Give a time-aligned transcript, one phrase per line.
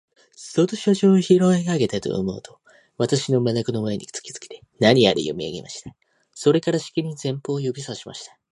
[0.31, 2.59] その書状をひろげたかとおもうと、
[2.97, 5.95] 私の眼の前に突きつけて、何やら読み上げました。
[6.33, 8.35] それから、しきりに前方を指さしました。